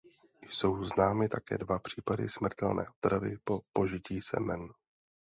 Jsou 0.49 0.83
známy 0.85 1.29
také 1.29 1.57
dva 1.57 1.79
případy 1.79 2.29
smrtelné 2.29 2.85
otravy 2.97 3.37
po 3.43 3.61
požití 3.73 4.21
semen. 4.21 4.69